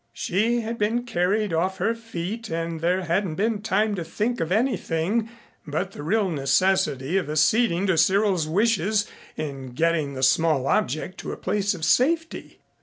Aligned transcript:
She 0.13 0.61
had 0.61 0.79
been 0.79 1.03
carried 1.03 1.53
off 1.53 1.77
her 1.77 1.93
feet 1.93 2.49
and 2.49 2.79
there 2.79 3.03
hadn't 3.03 3.35
been 3.35 3.61
time 3.61 3.93
to 3.93 4.03
think 4.03 4.39
of 4.41 4.51
anything 4.51 5.29
but 5.67 5.91
the 5.91 6.01
real 6.01 6.27
necessity 6.31 7.17
of 7.17 7.29
acceding 7.29 7.85
to 7.85 7.99
Cyril's 7.99 8.47
wishes 8.47 9.07
in 9.37 9.73
getting 9.73 10.15
the 10.15 10.23
small 10.23 10.65
object 10.65 11.19
to 11.19 11.31
a 11.31 11.37
place 11.37 11.75
of 11.75 11.85
safety. 11.85 12.57